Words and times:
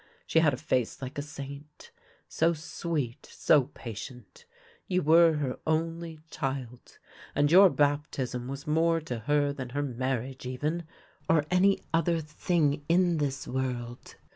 She 0.25 0.39
had 0.39 0.51
a 0.51 0.57
face 0.57 0.99
like 0.99 1.19
a 1.19 1.21
saint— 1.21 1.91
so 2.27 2.53
sweet, 2.53 3.27
so 3.31 3.65
patient. 3.75 4.45
You 4.87 5.03
were 5.03 5.33
her 5.33 5.59
only 5.67 6.17
child, 6.31 6.97
and 7.35 7.51
your 7.51 7.69
baptism 7.69 8.47
was 8.47 8.65
more 8.65 8.99
to 9.01 9.19
her 9.19 9.53
than 9.53 9.69
her 9.69 9.83
marriage 9.83 10.47
even, 10.47 10.85
or 11.29 11.45
any 11.51 11.83
other 11.93 12.19
thing 12.19 12.83
in 12.89 13.17
this 13.19 13.47
world. 13.47 14.15